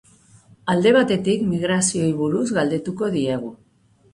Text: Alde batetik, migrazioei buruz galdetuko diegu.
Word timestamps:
Alde 0.73 0.93
batetik, 0.95 1.45
migrazioei 1.51 2.09
buruz 2.23 2.47
galdetuko 2.59 3.11
diegu. 3.19 3.53